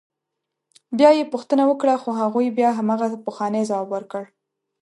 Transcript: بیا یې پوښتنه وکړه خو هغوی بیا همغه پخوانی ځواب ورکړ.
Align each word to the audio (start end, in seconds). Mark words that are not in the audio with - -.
بیا 0.97 1.09
یې 1.17 1.31
پوښتنه 1.33 1.63
وکړه 1.67 1.93
خو 2.01 2.09
هغوی 2.21 2.47
بیا 2.57 2.69
همغه 2.79 3.07
پخوانی 3.25 3.63
ځواب 3.69 3.87
ورکړ. 3.91 4.23